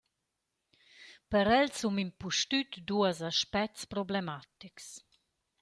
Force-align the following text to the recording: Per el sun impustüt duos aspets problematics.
Per 1.35 1.43
el 1.57 1.69
sun 1.81 2.01
impustüt 2.05 2.81
duos 2.93 3.23
aspets 3.31 3.89
problematics. 3.95 4.93